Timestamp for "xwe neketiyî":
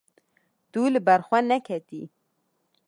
1.27-2.03